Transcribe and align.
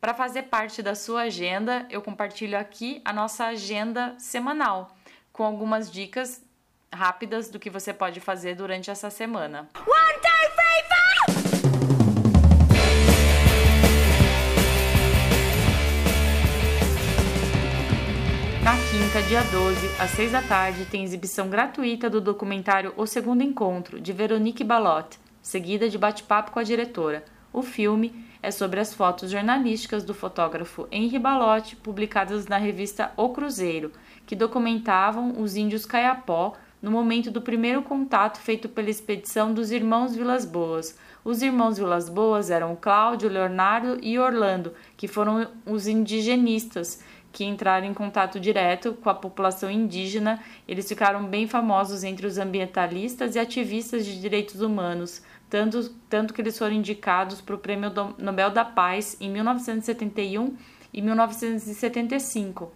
Para 0.00 0.14
fazer 0.14 0.44
parte 0.44 0.80
da 0.80 0.94
sua 0.94 1.22
agenda, 1.22 1.84
eu 1.90 2.00
compartilho 2.00 2.56
aqui 2.56 3.02
a 3.04 3.12
nossa 3.12 3.46
agenda 3.46 4.14
semanal, 4.16 4.96
com 5.32 5.42
algumas 5.42 5.90
dicas 5.90 6.40
rápidas 6.94 7.50
do 7.50 7.58
que 7.58 7.68
você 7.68 7.92
pode 7.92 8.20
fazer 8.20 8.54
durante 8.54 8.92
essa 8.92 9.10
semana. 9.10 9.68
One, 9.74 9.88
two, 10.20 10.30
three, 10.54 10.84
four! 10.86 11.08
Na 18.62 18.76
quinta, 18.76 19.20
dia 19.26 19.42
12, 19.50 19.84
às 20.00 20.10
6 20.12 20.30
da 20.30 20.42
tarde, 20.42 20.84
tem 20.84 21.02
exibição 21.02 21.50
gratuita 21.50 22.08
do 22.08 22.20
documentário 22.20 22.94
O 22.96 23.04
Segundo 23.04 23.42
Encontro, 23.42 24.00
de 24.00 24.12
Veronique 24.12 24.62
Balot, 24.62 25.18
seguida 25.42 25.88
de 25.88 25.98
bate-papo 25.98 26.52
com 26.52 26.60
a 26.60 26.62
diretora. 26.62 27.24
O 27.52 27.62
filme 27.62 28.27
é 28.42 28.50
sobre 28.50 28.80
as 28.80 28.94
fotos 28.94 29.30
jornalísticas 29.30 30.04
do 30.04 30.14
fotógrafo 30.14 30.86
Henri 30.90 31.18
Balotti, 31.18 31.76
publicadas 31.76 32.46
na 32.46 32.56
revista 32.56 33.12
O 33.16 33.30
Cruzeiro, 33.30 33.92
que 34.26 34.36
documentavam 34.36 35.40
os 35.40 35.56
índios 35.56 35.84
Caiapó 35.84 36.54
no 36.80 36.90
momento 36.90 37.30
do 37.30 37.42
primeiro 37.42 37.82
contato 37.82 38.38
feito 38.38 38.68
pela 38.68 38.90
expedição 38.90 39.52
dos 39.52 39.70
irmãos 39.72 40.14
Vilas 40.14 40.44
Boas. 40.44 40.96
Os 41.24 41.42
irmãos 41.42 41.76
Vilas 41.76 42.08
Boas 42.08 42.50
eram 42.50 42.76
Cláudio, 42.76 43.28
Leonardo 43.28 43.98
e 44.00 44.18
Orlando, 44.18 44.72
que 44.96 45.08
foram 45.08 45.48
os 45.66 45.88
indigenistas 45.88 47.02
que 47.32 47.44
entraram 47.44 47.86
em 47.86 47.94
contato 47.94 48.40
direto 48.40 48.94
com 48.94 49.10
a 49.10 49.14
população 49.14 49.70
indígena. 49.70 50.40
Eles 50.66 50.88
ficaram 50.88 51.24
bem 51.24 51.46
famosos 51.46 52.04
entre 52.04 52.26
os 52.26 52.38
ambientalistas 52.38 53.34
e 53.34 53.38
ativistas 53.38 54.06
de 54.06 54.20
direitos 54.20 54.60
humanos, 54.60 55.22
tanto, 55.48 55.90
tanto 56.08 56.34
que 56.34 56.40
eles 56.40 56.58
foram 56.58 56.74
indicados 56.74 57.40
para 57.40 57.54
o 57.54 57.58
Prêmio 57.58 57.90
Nobel 58.18 58.50
da 58.50 58.64
Paz 58.64 59.16
em 59.20 59.30
1971 59.30 60.56
e 60.92 61.02
1975. 61.02 62.72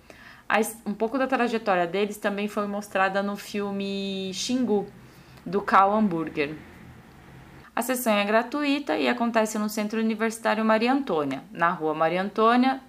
Um 0.85 0.93
pouco 0.93 1.17
da 1.17 1.27
trajetória 1.27 1.87
deles 1.87 2.19
também 2.19 2.47
foi 2.47 2.67
mostrada 2.67 3.23
no 3.23 3.37
filme 3.37 4.31
Xingu, 4.35 4.87
do 5.47 5.63
Carl 5.63 5.93
Hamburger. 5.93 6.55
A 7.75 7.81
sessão 7.81 8.13
é 8.13 8.25
gratuita 8.25 8.99
e 8.99 9.09
acontece 9.09 9.59
no 9.59 9.69
Centro 9.69 9.99
Universitário 9.99 10.63
Maria 10.63 10.93
Antônia, 10.93 11.43
na 11.51 11.71
rua 11.71 11.95
Maria 11.95 12.23
Antônia, 12.23 12.81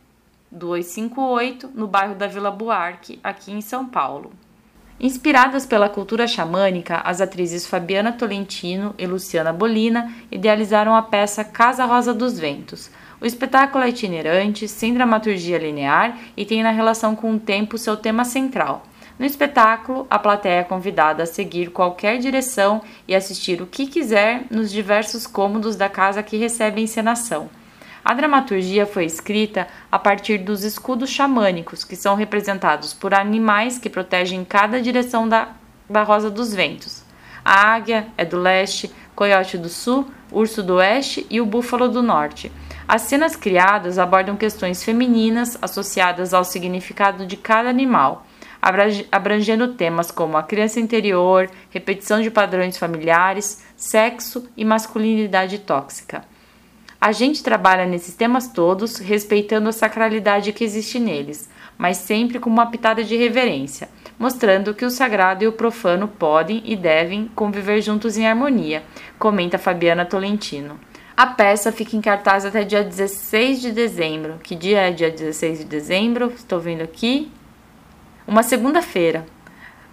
258, 0.51 1.71
no 1.73 1.87
bairro 1.87 2.15
da 2.15 2.27
Vila 2.27 2.51
Buarque, 2.51 3.19
aqui 3.23 3.51
em 3.51 3.61
São 3.61 3.87
Paulo. 3.87 4.33
Inspiradas 4.99 5.65
pela 5.65 5.89
cultura 5.89 6.27
xamânica, 6.27 7.01
as 7.03 7.19
atrizes 7.19 7.65
Fabiana 7.65 8.11
Tolentino 8.11 8.93
e 8.97 9.05
Luciana 9.05 9.51
Bolina 9.51 10.13
idealizaram 10.31 10.95
a 10.95 11.01
peça 11.01 11.43
Casa 11.43 11.83
Rosa 11.85 12.13
dos 12.13 12.39
Ventos, 12.39 12.89
o 13.23 13.25
espetáculo 13.25 13.85
é 13.85 13.89
itinerante, 13.89 14.67
sem 14.67 14.93
dramaturgia 14.93 15.57
linear 15.57 16.17
e 16.35 16.43
tem 16.43 16.61
na 16.61 16.71
relação 16.71 17.15
com 17.15 17.33
o 17.33 17.39
tempo 17.39 17.77
seu 17.77 17.95
tema 17.95 18.25
central. 18.25 18.83
No 19.17 19.25
espetáculo, 19.25 20.05
a 20.09 20.19
plateia 20.19 20.59
é 20.59 20.63
convidada 20.65 21.23
a 21.23 21.25
seguir 21.25 21.69
qualquer 21.71 22.17
direção 22.17 22.81
e 23.07 23.15
assistir 23.15 23.61
o 23.61 23.65
que 23.65 23.87
quiser 23.87 24.43
nos 24.51 24.69
diversos 24.69 25.25
cômodos 25.25 25.77
da 25.77 25.87
casa 25.87 26.21
que 26.21 26.35
recebe 26.35 26.81
a 26.81 26.83
encenação. 26.83 27.49
A 28.03 28.13
dramaturgia 28.13 28.85
foi 28.85 29.05
escrita 29.05 29.67
a 29.89 29.97
partir 29.97 30.39
dos 30.39 30.63
escudos 30.63 31.09
xamânicos, 31.09 31.85
que 31.85 31.95
são 31.95 32.15
representados 32.15 32.93
por 32.93 33.13
animais 33.13 33.77
que 33.77 33.89
protegem 33.89 34.43
cada 34.43 34.81
direção 34.81 35.27
da, 35.27 35.49
da 35.89 36.03
Rosa 36.03 36.29
dos 36.29 36.53
Ventos. 36.53 37.01
A 37.45 37.73
águia 37.73 38.07
é 38.17 38.25
do 38.25 38.37
leste, 38.37 38.91
coiote 39.15 39.57
do 39.57 39.69
sul, 39.69 40.09
urso 40.31 40.61
do 40.61 40.75
oeste 40.75 41.25
e 41.29 41.39
o 41.39 41.45
búfalo 41.45 41.87
do 41.87 42.03
norte. 42.03 42.51
As 42.85 43.03
cenas 43.03 43.37
criadas 43.37 43.97
abordam 43.97 44.35
questões 44.35 44.83
femininas 44.83 45.57
associadas 45.61 46.33
ao 46.33 46.43
significado 46.43 47.25
de 47.25 47.37
cada 47.37 47.69
animal, 47.69 48.25
abrangendo 49.11 49.75
temas 49.75 50.11
como 50.11 50.37
a 50.37 50.43
criança 50.43 50.79
interior, 50.79 51.49
repetição 51.69 52.21
de 52.21 52.29
padrões 52.29 52.77
familiares, 52.77 53.63
sexo 53.77 54.49
e 54.57 54.65
masculinidade 54.65 55.59
tóxica. 55.59 56.32
A 57.03 57.11
gente 57.11 57.43
trabalha 57.43 57.85
nesses 57.85 58.15
temas 58.15 58.47
todos 58.47 58.95
respeitando 58.95 59.67
a 59.67 59.73
sacralidade 59.73 60.53
que 60.53 60.63
existe 60.63 60.97
neles, 60.97 61.49
mas 61.77 61.97
sempre 61.97 62.39
com 62.39 62.49
uma 62.49 62.67
pitada 62.67 63.03
de 63.03 63.17
reverência, 63.17 63.89
mostrando 64.17 64.73
que 64.73 64.85
o 64.85 64.89
sagrado 64.89 65.43
e 65.43 65.47
o 65.47 65.51
profano 65.51 66.07
podem 66.07 66.61
e 66.63 66.77
devem 66.77 67.29
conviver 67.35 67.81
juntos 67.81 68.15
em 68.15 68.25
harmonia, 68.25 68.83
comenta 69.19 69.57
Fabiana 69.57 70.05
Tolentino. 70.05 70.79
A 71.17 71.27
peça 71.27 71.73
fica 71.73 71.97
em 71.97 71.99
cartaz 71.99 72.45
até 72.45 72.63
dia 72.63 72.85
16 72.85 73.59
de 73.59 73.73
dezembro. 73.73 74.39
Que 74.41 74.55
dia 74.55 74.87
é 74.87 74.91
dia 74.91 75.11
16 75.11 75.59
de 75.59 75.65
dezembro? 75.65 76.31
Estou 76.33 76.61
vendo 76.61 76.83
aqui. 76.83 77.29
Uma 78.25 78.43
segunda-feira. 78.43 79.25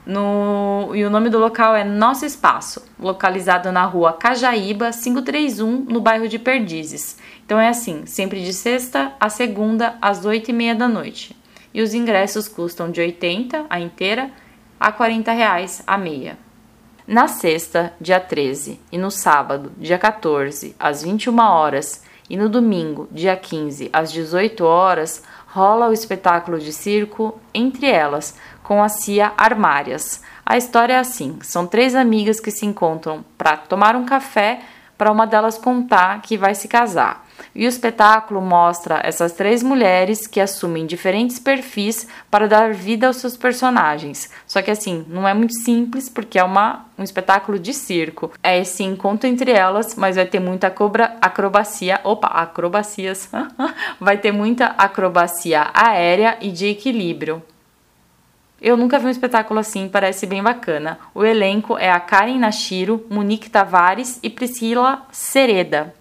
No... 0.07 0.91
E 0.95 1.05
o 1.05 1.11
nome 1.11 1.29
do 1.29 1.39
local 1.39 1.75
é 1.75 1.85
Nosso 1.85 2.25
Espaço, 2.25 2.85
localizado 2.99 3.71
na 3.71 3.85
rua 3.85 4.13
Cajaíba 4.13 4.91
531, 4.91 5.85
no 5.89 6.01
bairro 6.01 6.29
de 6.29 6.39
Perdizes. 6.39 7.19
Então 7.45 7.59
é 7.59 7.69
assim, 7.69 8.07
sempre 8.07 8.43
de 8.43 8.53
sexta 8.53 9.13
a 9.21 9.29
segunda, 9.29 9.97
às 10.01 10.25
8 10.25 10.51
e 10.51 10.53
meia 10.53 10.75
da 10.75 10.89
noite. 10.89 11.37
E 11.73 11.83
os 11.83 11.95
ingressos 11.95 12.49
custam 12.49 12.91
de 12.91 13.01
80 13.01 13.67
a 13.69 13.81
inteira 13.81 14.31
a 14.79 14.91
40 14.91 15.31
reais 15.33 15.83
a 15.87 15.99
meia. 15.99 16.39
Na 17.07 17.27
sexta, 17.27 17.93
dia 18.01 18.21
13, 18.21 18.81
e 18.93 18.97
no 18.97 19.11
sábado, 19.11 19.73
dia 19.77 19.99
14, 19.99 20.77
às 20.79 21.03
21 21.03 21.39
horas, 21.41 22.05
e 22.31 22.37
no 22.37 22.49
domingo, 22.49 23.09
dia 23.11 23.37
15, 23.37 23.91
às 23.93 24.13
18 24.13 24.65
horas, 24.65 25.25
rola 25.49 25.89
o 25.89 25.93
espetáculo 25.93 26.61
de 26.61 26.73
circo 26.73 27.41
Entre 27.53 27.89
Elas, 27.89 28.39
com 28.63 28.83
a 28.83 28.89
Cia 28.89 29.33
Armárias. 29.37 30.23
A 30.45 30.57
história 30.57 30.95
é 30.95 30.99
assim: 30.99 31.39
são 31.43 31.67
três 31.67 31.95
amigas 31.95 32.41
que 32.41 32.51
se 32.51 32.67
encontram 32.67 33.25
para 33.37 33.57
tomar 33.57 33.97
um 33.97 34.05
café 34.05 34.61
para 35.01 35.11
uma 35.11 35.27
delas 35.27 35.57
contar 35.57 36.21
que 36.21 36.37
vai 36.37 36.55
se 36.55 36.69
casar. 36.69 37.25
E 37.55 37.65
o 37.65 37.69
espetáculo 37.69 38.41
mostra 38.41 39.01
essas 39.03 39.33
três 39.33 39.63
mulheres 39.63 40.27
que 40.27 40.39
assumem 40.39 40.85
diferentes 40.85 41.39
perfis 41.39 42.07
para 42.31 42.47
dar 42.47 42.75
vida 42.75 43.07
aos 43.07 43.17
seus 43.17 43.37
personagens. 43.37 44.31
Só 44.47 44.61
que 44.61 44.71
assim, 44.71 45.05
não 45.09 45.27
é 45.27 45.33
muito 45.33 45.55
simples 45.63 46.09
porque 46.09 46.39
é 46.39 46.45
uma, 46.45 46.85
um 46.99 47.03
espetáculo 47.03 47.59
de 47.59 47.73
circo. 47.73 48.31
É 48.43 48.59
esse 48.59 48.83
encontro 48.83 49.27
entre 49.27 49.53
elas, 49.53 49.95
mas 49.95 50.17
vai 50.17 50.27
ter 50.27 50.39
muita 50.39 50.71
cobra, 50.71 51.17
acrobacia. 51.21 52.01
Opa, 52.05 52.29
acrobacias. 52.29 53.31
vai 53.99 54.19
ter 54.19 54.33
muita 54.33 54.67
acrobacia 54.67 55.71
aérea 55.73 56.37
e 56.41 56.51
de 56.51 56.67
equilíbrio. 56.67 57.43
Eu 58.61 58.77
nunca 58.77 58.99
vi 58.99 59.07
um 59.07 59.11
espetáculo 59.11 59.59
assim, 59.59 59.89
parece 59.89 60.27
bem 60.27 60.43
bacana. 60.43 60.99
O 61.15 61.25
elenco 61.25 61.79
é 61.79 61.91
a 61.91 61.99
Karen 61.99 62.39
Nashiro, 62.39 63.07
Monique 63.09 63.49
Tavares 63.49 64.19
e 64.23 64.29
Priscila 64.29 65.07
Sereda. 65.11 65.95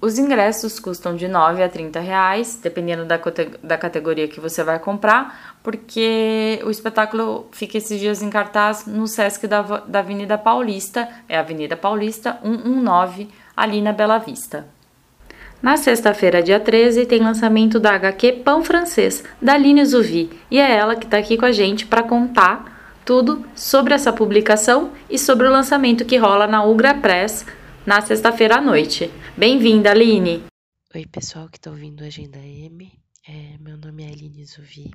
Os 0.00 0.16
ingressos 0.16 0.78
custam 0.78 1.16
de 1.16 1.26
9 1.26 1.60
a 1.60 1.68
30 1.68 1.98
reais, 1.98 2.56
dependendo 2.62 3.04
da, 3.04 3.18
da 3.64 3.76
categoria 3.76 4.28
que 4.28 4.38
você 4.38 4.62
vai 4.62 4.78
comprar, 4.78 5.56
porque 5.60 6.60
o 6.64 6.70
espetáculo 6.70 7.48
fica 7.50 7.78
esses 7.78 7.98
dias 7.98 8.22
em 8.22 8.30
cartaz 8.30 8.86
no 8.86 9.08
Sesc 9.08 9.48
da, 9.48 9.60
da 9.60 9.98
Avenida 9.98 10.38
Paulista, 10.38 11.08
é 11.28 11.36
Avenida 11.36 11.76
Paulista 11.76 12.38
119, 12.44 13.28
ali 13.56 13.82
na 13.82 13.92
Bela 13.92 14.18
Vista. 14.18 14.68
Na 15.60 15.76
sexta-feira, 15.76 16.40
dia 16.40 16.60
13, 16.60 17.04
tem 17.06 17.18
lançamento 17.18 17.80
da 17.80 17.92
HQ 17.94 18.44
Pão 18.44 18.62
Francês, 18.62 19.24
da 19.42 19.54
Aline 19.54 19.84
Zuvi, 19.84 20.30
e 20.48 20.56
é 20.58 20.76
ela 20.76 20.94
que 20.94 21.04
está 21.04 21.18
aqui 21.18 21.36
com 21.36 21.44
a 21.44 21.50
gente 21.50 21.84
para 21.84 22.04
contar 22.04 23.00
tudo 23.04 23.44
sobre 23.56 23.92
essa 23.92 24.12
publicação 24.12 24.92
e 25.10 25.18
sobre 25.18 25.48
o 25.48 25.50
lançamento 25.50 26.04
que 26.04 26.16
rola 26.16 26.46
na 26.46 26.64
Ugra 26.64 26.94
Press 26.94 27.44
na 27.84 28.00
sexta-feira 28.00 28.58
à 28.58 28.60
noite. 28.60 29.10
Bem-vinda, 29.36 29.90
Aline! 29.90 30.44
Oi, 30.94 31.04
pessoal 31.06 31.48
que 31.48 31.58
está 31.58 31.70
ouvindo 31.70 32.04
a 32.04 32.06
Agenda 32.06 32.38
M. 32.38 32.92
É, 33.26 33.58
meu 33.58 33.76
nome 33.76 34.04
é 34.04 34.12
Aline 34.12 34.44
Zuvi. 34.44 34.92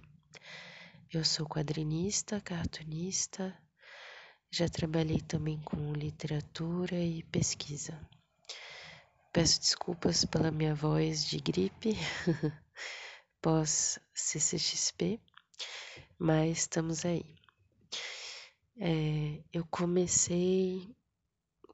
Eu 1.14 1.26
sou 1.26 1.46
quadrinista, 1.46 2.40
cartunista. 2.40 3.54
Já 4.50 4.70
trabalhei 4.70 5.20
também 5.20 5.60
com 5.66 5.92
literatura 5.92 6.96
e 6.96 7.22
pesquisa. 7.24 8.00
Peço 9.34 9.60
desculpas 9.60 10.24
pela 10.26 10.52
minha 10.52 10.76
voz 10.76 11.26
de 11.26 11.40
gripe 11.40 11.98
pós 13.42 13.98
CCXP, 14.14 15.20
mas 16.20 16.60
estamos 16.60 17.04
aí. 17.04 17.26
É, 18.78 19.42
eu 19.52 19.66
comecei 19.72 20.88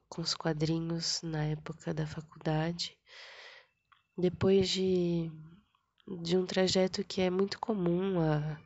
com 0.08 0.22
os 0.22 0.34
quadrinhos 0.34 1.20
na 1.20 1.44
época 1.44 1.92
da 1.92 2.06
faculdade, 2.06 2.96
depois 4.16 4.70
de, 4.70 5.30
de 6.22 6.38
um 6.38 6.46
trajeto 6.46 7.04
que 7.04 7.20
é 7.20 7.28
muito 7.28 7.60
comum 7.60 8.20
a 8.20 8.58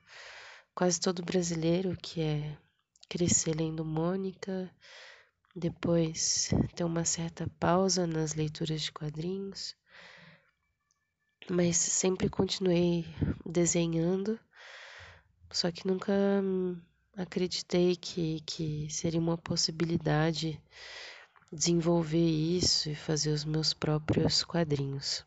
quase 0.73 1.01
todo 1.01 1.25
brasileiro, 1.25 1.97
que 2.01 2.21
é 2.21 2.57
crescer 3.09 3.57
lendo 3.57 3.85
Mônica, 3.85 4.73
depois 5.55 6.51
ter 6.75 6.85
uma 6.85 7.05
certa 7.05 7.49
pausa 7.61 8.07
nas 8.07 8.35
leituras 8.35 8.83
de 8.83 8.93
quadrinhos, 8.93 9.77
mas 11.49 11.77
sempre 11.77 12.29
continuei 12.29 13.05
desenhando, 13.47 14.39
só 15.53 15.71
que 15.71 15.87
nunca 15.87 16.13
acreditei 17.17 17.95
que, 17.95 18.41
que 18.41 18.89
seria 18.91 19.21
uma 19.21 19.39
possibilidade 19.39 20.61
desenvolver 21.53 22.19
isso 22.19 22.91
e 22.91 22.95
fazer 22.97 23.31
os 23.31 23.45
meus 23.45 23.73
próprios 23.73 24.43
quadrinhos. 24.43 25.25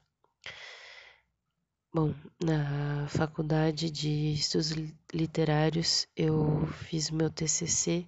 Bom, 1.94 2.14
na 2.44 3.08
faculdade 3.08 3.90
de 3.90 4.34
estudos 4.34 4.72
literários 5.14 6.06
eu 6.16 6.68
fiz 6.68 7.10
meu 7.10 7.30
TCC 7.30 8.06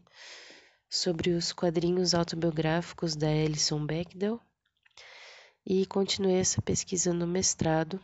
sobre 0.89 1.29
os 1.31 1.53
quadrinhos 1.53 2.15
autobiográficos 2.15 3.15
da 3.15 3.27
Alison 3.27 3.85
Bechdel 3.85 4.41
e 5.65 5.85
continuei 5.85 6.37
essa 6.37 6.61
pesquisa 6.61 7.13
no 7.13 7.27
mestrado, 7.27 8.01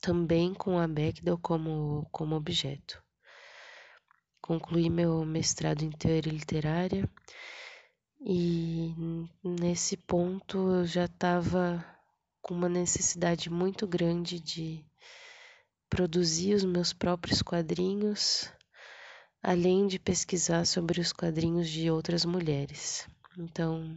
também 0.00 0.54
com 0.54 0.78
a 0.78 0.86
Bechdel 0.86 1.36
como, 1.36 2.06
como 2.12 2.36
objeto. 2.36 3.02
Concluí 4.40 4.88
meu 4.88 5.24
mestrado 5.24 5.82
em 5.82 5.90
teoria 5.90 6.32
literária 6.32 7.10
e 8.20 8.94
nesse 9.42 9.96
ponto 9.96 10.56
eu 10.56 10.86
já 10.86 11.06
estava 11.06 11.84
com 12.40 12.54
uma 12.54 12.68
necessidade 12.68 13.50
muito 13.50 13.86
grande 13.86 14.38
de 14.38 14.84
produzir 15.88 16.54
os 16.54 16.64
meus 16.64 16.92
próprios 16.92 17.42
quadrinhos, 17.42 18.50
além 19.42 19.86
de 19.86 19.98
pesquisar 19.98 20.66
sobre 20.66 21.00
os 21.00 21.12
quadrinhos 21.12 21.68
de 21.68 21.90
outras 21.90 22.24
mulheres. 22.24 23.08
Então, 23.38 23.96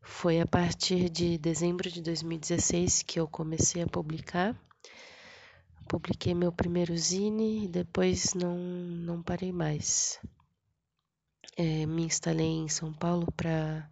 foi 0.00 0.40
a 0.40 0.46
partir 0.46 1.10
de 1.10 1.36
dezembro 1.36 1.90
de 1.90 2.00
2016 2.00 3.02
que 3.02 3.20
eu 3.20 3.28
comecei 3.28 3.82
a 3.82 3.86
publicar. 3.86 4.56
Publiquei 5.88 6.34
meu 6.34 6.50
primeiro 6.50 6.96
zine 6.96 7.64
e 7.64 7.68
depois 7.68 8.34
não, 8.34 8.56
não 8.56 9.22
parei 9.22 9.52
mais. 9.52 10.18
É, 11.56 11.86
me 11.86 12.04
instalei 12.04 12.46
em 12.46 12.68
São 12.68 12.92
Paulo 12.92 13.30
para 13.32 13.88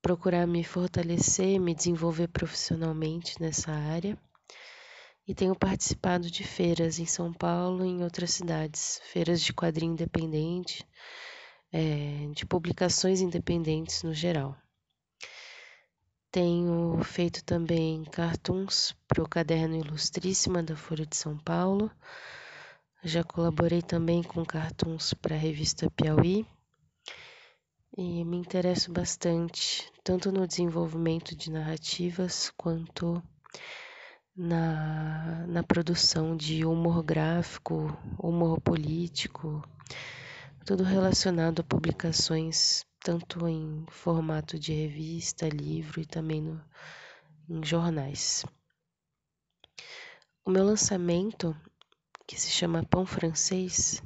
procurar 0.00 0.46
me 0.46 0.64
fortalecer, 0.64 1.58
me 1.60 1.74
desenvolver 1.74 2.28
profissionalmente 2.28 3.40
nessa 3.40 3.72
área. 3.72 4.18
E 5.28 5.34
tenho 5.34 5.54
participado 5.54 6.30
de 6.30 6.42
feiras 6.42 6.98
em 6.98 7.04
São 7.04 7.34
Paulo 7.34 7.84
e 7.84 7.88
em 7.88 8.02
outras 8.02 8.30
cidades, 8.30 8.98
feiras 9.12 9.42
de 9.42 9.52
quadrinho 9.52 9.92
independente, 9.92 10.88
é, 11.70 12.30
de 12.34 12.46
publicações 12.46 13.20
independentes 13.20 14.02
no 14.02 14.14
geral. 14.14 14.56
Tenho 16.32 16.98
feito 17.04 17.44
também 17.44 18.04
cartoons 18.04 18.96
para 19.06 19.22
o 19.22 19.28
caderno 19.28 19.76
Ilustríssima 19.76 20.62
da 20.62 20.74
Folha 20.74 21.04
de 21.04 21.14
São 21.14 21.36
Paulo. 21.36 21.90
Já 23.04 23.22
colaborei 23.22 23.82
também 23.82 24.22
com 24.22 24.42
cartoons 24.46 25.12
para 25.12 25.34
a 25.34 25.38
revista 25.38 25.90
Piauí. 25.90 26.46
E 27.94 28.24
me 28.24 28.38
interesso 28.38 28.90
bastante, 28.90 29.92
tanto 30.02 30.32
no 30.32 30.46
desenvolvimento 30.46 31.36
de 31.36 31.50
narrativas 31.50 32.50
quanto 32.56 33.22
na, 34.38 35.44
na 35.48 35.64
produção 35.64 36.36
de 36.36 36.64
humor 36.64 37.02
gráfico, 37.02 37.98
humor 38.16 38.60
político, 38.60 39.68
tudo 40.64 40.84
relacionado 40.84 41.58
a 41.58 41.64
publicações 41.64 42.86
tanto 43.00 43.48
em 43.48 43.84
formato 43.90 44.56
de 44.56 44.72
revista, 44.72 45.48
livro 45.48 46.00
e 46.00 46.06
também 46.06 46.40
no, 46.40 46.62
em 47.48 47.64
jornais. 47.64 48.44
O 50.44 50.50
meu 50.50 50.64
lançamento, 50.64 51.56
que 52.24 52.40
se 52.40 52.50
chama 52.50 52.84
Pão 52.84 53.04
Francês, 53.04 54.00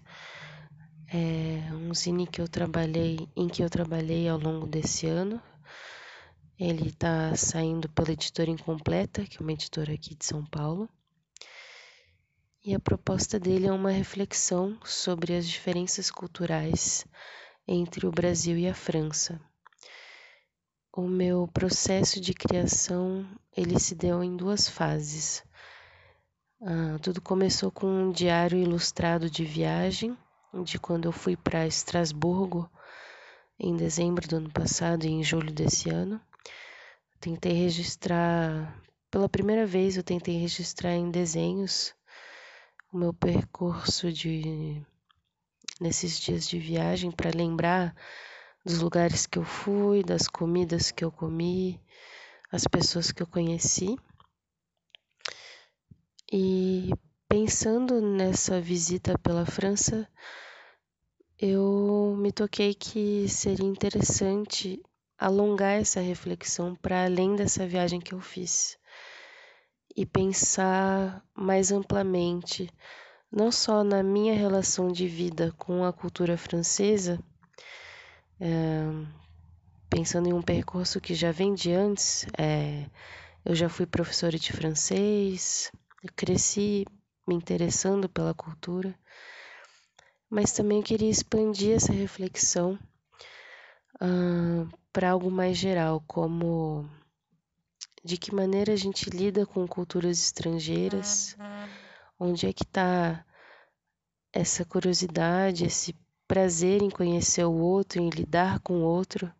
é 1.13 1.75
um 1.75 1.93
zine 1.93 2.27
que 2.27 2.41
eu 2.41 2.49
trabalhei, 2.49 3.29
em 3.37 3.49
que 3.49 3.63
eu 3.63 3.69
trabalhei 3.69 4.29
ao 4.29 4.39
longo 4.39 4.67
desse 4.67 5.07
ano. 5.07 5.43
Ele 6.65 6.91
está 6.91 7.35
saindo 7.35 7.89
pela 7.89 8.13
editora 8.13 8.49
Incompleta, 8.49 9.25
que 9.25 9.39
é 9.39 9.41
uma 9.41 9.51
editora 9.51 9.93
aqui 9.93 10.15
de 10.15 10.25
São 10.25 10.47
Paulo. 10.47 10.89
E 12.65 12.73
a 12.73 12.79
proposta 12.79 13.37
dele 13.41 13.67
é 13.67 13.73
uma 13.73 13.91
reflexão 13.91 14.79
sobre 14.85 15.35
as 15.35 15.49
diferenças 15.49 16.09
culturais 16.09 17.05
entre 17.67 18.07
o 18.07 18.13
Brasil 18.13 18.57
e 18.57 18.69
a 18.69 18.75
França. 18.75 19.41
O 20.93 21.03
meu 21.03 21.49
processo 21.49 22.21
de 22.21 22.33
criação 22.33 23.29
ele 23.57 23.81
se 23.81 23.97
deu 23.97 24.23
em 24.23 24.37
duas 24.37 24.69
fases. 24.69 25.43
Ah, 26.61 26.97
tudo 27.03 27.21
começou 27.21 27.73
com 27.73 27.89
um 27.89 28.13
diário 28.13 28.57
ilustrado 28.57 29.29
de 29.29 29.45
viagem, 29.45 30.17
de 30.63 30.79
quando 30.79 31.07
eu 31.07 31.13
fui 31.13 31.37
para 31.37 31.67
Estrasburgo 31.67 32.71
em 33.59 33.77
dezembro 33.77 34.29
do 34.29 34.37
ano 34.37 34.51
passado 34.53 35.05
e 35.05 35.09
em 35.09 35.25
julho 35.25 35.53
desse 35.53 35.91
ano. 35.91 36.21
Tentei 37.23 37.53
registrar, 37.53 38.83
pela 39.09 39.29
primeira 39.29 39.65
vez, 39.65 39.97
eu 39.97 40.03
tentei 40.03 40.39
registrar 40.39 40.91
em 40.97 41.09
desenhos 41.09 41.95
o 42.93 42.99
meu 42.99 43.15
percurso 43.15 44.13
de 44.13 44.85
nesses 45.81 46.19
dias 46.19 46.49
de 46.49 46.59
viagem 46.59 47.13
para 47.13 47.31
lembrar 47.31 47.95
dos 48.65 48.81
lugares 48.81 49.25
que 49.25 49.39
eu 49.39 49.45
fui, 49.45 50.03
das 50.03 50.27
comidas 50.27 50.91
que 50.91 51.05
eu 51.05 51.13
comi, 51.13 51.81
as 52.51 52.65
pessoas 52.65 53.13
que 53.13 53.23
eu 53.23 53.27
conheci. 53.29 53.97
E 56.33 56.91
pensando 57.29 58.01
nessa 58.01 58.61
visita 58.61 59.17
pela 59.17 59.47
França, 59.47 60.09
eu 61.39 62.17
me 62.19 62.33
toquei 62.33 62.75
que 62.75 63.29
seria 63.29 63.65
interessante 63.65 64.83
alongar 65.23 65.81
essa 65.81 66.01
reflexão 66.01 66.75
para 66.75 67.05
além 67.05 67.37
dessa 67.37 67.65
viagem 67.65 68.01
que 68.01 68.13
eu 68.13 68.21
fiz 68.21 68.77
e 69.97 70.05
pensar 70.05 71.25
mais 71.33 71.71
amplamente, 71.71 72.69
não 73.31 73.53
só 73.53 73.85
na 73.85 74.03
minha 74.03 74.35
relação 74.35 74.91
de 74.91 75.07
vida 75.07 75.55
com 75.57 75.85
a 75.85 75.93
cultura 75.93 76.37
francesa, 76.37 77.21
é, 78.41 78.83
pensando 79.89 80.29
em 80.29 80.33
um 80.33 80.43
percurso 80.43 81.01
que 81.01 81.15
já 81.15 81.31
vem 81.31 81.55
de 81.55 81.71
antes, 81.71 82.27
é, 82.37 82.85
eu 83.45 83.55
já 83.55 83.69
fui 83.69 83.87
professora 83.87 84.37
de 84.37 84.53
francês, 84.53 85.71
eu 86.03 86.11
cresci 86.17 86.85
me 87.29 87.37
interessando 87.37 88.09
pela 88.09 88.35
cultura, 88.35 88.93
mas 90.29 90.51
também 90.51 90.83
queria 90.83 91.11
expandir 91.11 91.77
essa 91.77 91.93
reflexão 91.93 92.77
uh, 94.01 94.82
para 94.93 95.11
algo 95.11 95.31
mais 95.31 95.57
geral, 95.57 96.03
como 96.07 96.89
de 98.05 98.17
que 98.17 98.35
maneira 98.35 98.73
a 98.73 98.77
gente 98.77 99.09
lida 99.09 99.47
com 99.47 99.67
culturas 99.67 100.19
estrangeiras, 100.19 101.37
onde 102.19 102.47
é 102.47 102.53
que 102.53 102.65
está 102.65 103.25
essa 104.33 104.65
curiosidade, 104.65 105.65
esse 105.65 105.95
prazer 106.27 106.83
em 106.83 106.91
conhecer 106.91 107.45
o 107.45 107.53
outro, 107.53 108.01
em 108.01 108.11
lidar 108.11 108.61
com 108.61 108.81
o 108.81 108.85
outro, 108.85 109.33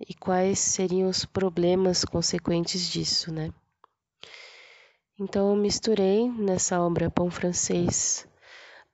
e 0.00 0.14
quais 0.14 0.58
seriam 0.58 1.08
os 1.08 1.24
problemas 1.24 2.04
consequentes 2.04 2.88
disso, 2.88 3.32
né? 3.32 3.52
Então 5.18 5.50
eu 5.50 5.56
misturei 5.56 6.30
nessa 6.30 6.80
obra 6.80 7.10
Pão 7.10 7.30
Francês 7.30 8.28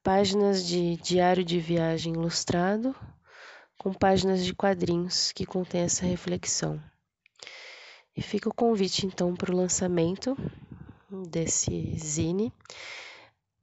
páginas 0.02 0.66
de 0.66 0.96
diário 0.96 1.42
de 1.42 1.58
viagem 1.58 2.12
ilustrado 2.12 2.94
com 3.84 3.92
páginas 3.92 4.42
de 4.42 4.54
quadrinhos 4.54 5.30
que 5.30 5.44
contém 5.44 5.82
essa 5.82 6.06
reflexão. 6.06 6.82
E 8.16 8.22
fica 8.22 8.48
o 8.48 8.54
convite 8.54 9.04
então 9.04 9.36
para 9.36 9.52
o 9.52 9.56
lançamento 9.56 10.34
desse 11.28 11.94
zine, 11.98 12.50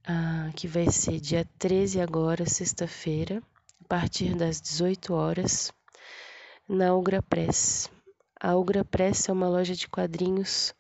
ah, 0.06 0.52
que 0.56 0.68
vai 0.68 0.92
ser 0.92 1.20
dia 1.20 1.44
13 1.58 2.02
agora, 2.02 2.46
sexta-feira, 2.46 3.42
a 3.84 3.88
partir 3.88 4.36
das 4.36 4.62
18 4.62 5.12
horas, 5.12 5.74
na 6.70 6.94
Ugra 6.94 7.24
Press. 7.24 7.90
A 8.40 8.56
Ugra 8.56 8.86
Press 8.86 9.28
é 9.28 9.34
uma 9.34 9.50
loja 9.50 9.74
de 9.74 9.88
quadrinhos 9.88 10.76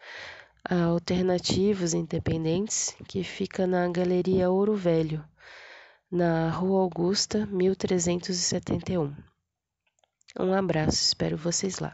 ah, 0.63 0.83
alternativos 0.83 1.95
independentes 1.95 2.95
que 3.07 3.23
fica 3.23 3.65
na 3.65 3.87
Galeria 3.87 4.51
Ouro 4.51 4.75
Velho, 4.75 5.25
na 6.11 6.51
Rua 6.51 6.81
Augusta, 6.81 7.47
1371. 7.47 9.30
Um 10.39 10.53
abraço, 10.53 11.01
espero 11.03 11.37
vocês 11.37 11.79
lá. 11.79 11.93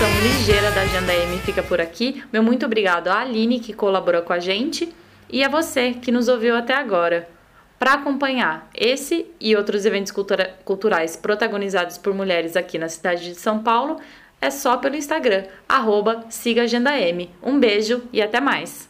versão 0.00 0.20
ligeira 0.22 0.70
da 0.72 0.82
Agenda 0.82 1.14
M 1.14 1.38
fica 1.38 1.62
por 1.62 1.80
aqui. 1.80 2.22
Meu 2.32 2.42
muito 2.42 2.66
obrigado 2.66 3.08
à 3.08 3.20
Aline, 3.20 3.60
que 3.60 3.72
colaborou 3.72 4.22
com 4.22 4.32
a 4.32 4.38
gente, 4.38 4.92
e 5.28 5.44
a 5.44 5.48
você, 5.48 5.92
que 5.92 6.12
nos 6.12 6.28
ouviu 6.28 6.56
até 6.56 6.74
agora. 6.74 7.28
Para 7.78 7.94
acompanhar 7.94 8.68
esse 8.74 9.26
e 9.40 9.56
outros 9.56 9.86
eventos 9.86 10.12
cultura 10.12 10.54
culturais 10.64 11.16
protagonizados 11.16 11.96
por 11.96 12.12
mulheres 12.12 12.56
aqui 12.56 12.78
na 12.78 12.88
cidade 12.88 13.24
de 13.24 13.34
São 13.36 13.62
Paulo, 13.62 13.98
é 14.40 14.50
só 14.50 14.76
pelo 14.76 14.96
Instagram, 14.96 15.44
arroba 15.68 16.24
siga 16.28 16.62
Agenda 16.62 16.98
M. 16.98 17.30
Um 17.42 17.58
beijo 17.58 18.02
e 18.12 18.20
até 18.20 18.40
mais! 18.40 18.89